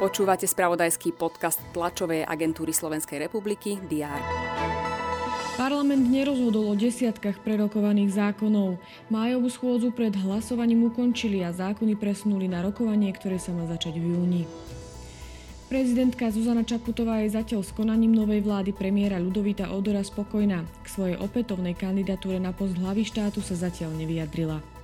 [0.00, 4.16] Počúvate spravodajský podcast tlačovej agentúry Slovenskej republiky DR.
[5.60, 8.80] Parlament nerozhodol o desiatkách prerokovaných zákonov.
[9.12, 14.08] Májovú schôdzu pred hlasovaním ukončili a zákony presunuli na rokovanie, ktoré sa má začať v
[14.16, 14.42] júni.
[15.68, 20.64] Prezidentka Zuzana Čaputová je zatiaľ s konaním novej vlády premiéra Ľudovita Odora spokojná.
[20.80, 24.79] K svojej opätovnej kandidatúre na post hlavy štátu sa zatiaľ nevyjadrila.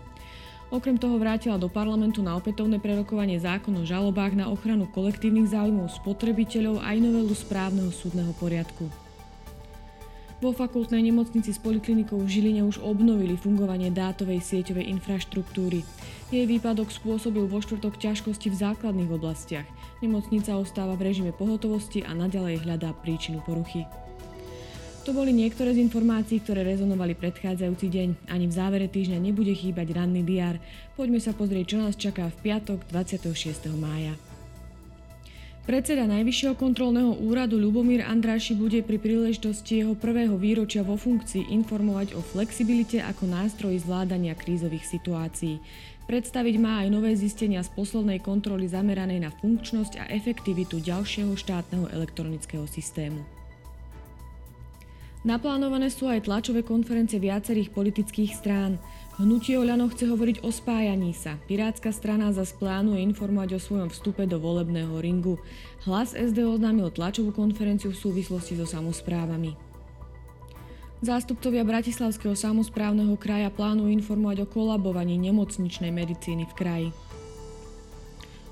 [0.67, 5.95] Okrem toho vrátila do parlamentu na opätovné prerokovanie zákon o žalobách na ochranu kolektívnych záujmov
[6.03, 8.91] spotrebiteľov aj novelu správneho súdneho poriadku.
[10.37, 15.81] Vo fakultnej nemocnici s poliklinikou v Žiline už obnovili fungovanie dátovej sieťovej infraštruktúry.
[16.29, 19.65] Jej výpadok spôsobil vo štvrtok ťažkosti v základných oblastiach.
[20.05, 23.89] Nemocnica ostáva v režime pohotovosti a nadalej hľadá príčinu poruchy.
[25.07, 28.09] To boli niektoré z informácií, ktoré rezonovali predchádzajúci deň.
[28.27, 30.59] Ani v závere týždňa nebude chýbať ranný diár.
[30.99, 33.71] Poďme sa pozrieť, čo nás čaká v piatok 26.
[33.79, 34.19] mája.
[35.63, 42.19] Predseda Najvyššieho kontrolného úradu Ľubomír Andráši bude pri príležitosti jeho prvého výročia vo funkcii informovať
[42.19, 45.63] o flexibilite ako nástroji zvládania krízových situácií.
[46.11, 51.95] Predstaviť má aj nové zistenia z poslednej kontroly zameranej na funkčnosť a efektivitu ďalšieho štátneho
[51.95, 53.36] elektronického systému.
[55.27, 58.79] Naplánované sú aj tlačové konferencie viacerých politických strán.
[59.19, 61.35] Hnutie Oľano chce hovoriť o spájaní sa.
[61.51, 65.43] Pirátska strana zas plánuje informovať o svojom vstupe do volebného ringu.
[65.83, 69.59] Hlas SD oznámil tlačovú konferenciu v súvislosti so samozprávami.
[71.03, 76.89] Zástupcovia Bratislavského samozprávneho kraja plánujú informovať o kolabovaní nemocničnej medicíny v kraji.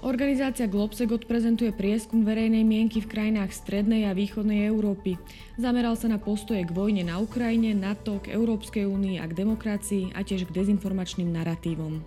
[0.04, 5.16] Organizácia Globsec odprezentuje prieskum verejnej mienky v krajinách strednej a východnej Európy.
[5.56, 10.12] Zameral sa na postoje k vojne na Ukrajine, NATO, k Európskej únii a k demokracii
[10.12, 12.04] a tiež k dezinformačným narratívom.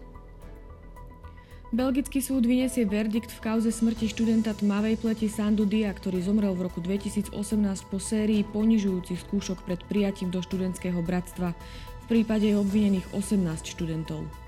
[1.74, 6.70] Belgický súd vyniesie verdikt v kauze smrti študenta tmavej pleti Sandu Dia, ktorý zomrel v
[6.70, 7.34] roku 2018
[7.90, 11.58] po sérii ponižujúcich skúšok pred prijatím do študentského bratstva.
[12.06, 13.42] V prípade je obvinených 18
[13.74, 14.47] študentov.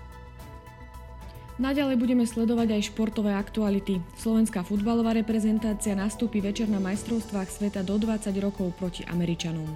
[1.59, 3.99] Naďalej budeme sledovať aj športové aktuality.
[4.15, 9.67] Slovenská futbalová reprezentácia nastúpi večer na majstrovstvách sveta do 20 rokov proti Američanom.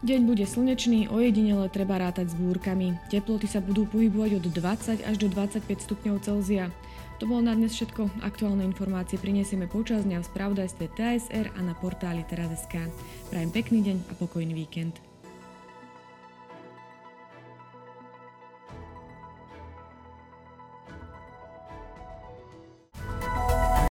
[0.00, 2.96] Deň bude slnečný, ojedinele treba rátať s búrkami.
[3.12, 6.72] Teploty sa budú pohybovať od 20 až do 25 stupňov Celzia.
[7.20, 8.24] To bolo na dnes všetko.
[8.24, 12.90] Aktuálne informácie prinesieme počas dňa v spravodajstve TSR a na portáli teraz.sk.
[13.30, 15.11] Prajem pekný deň a pokojný víkend.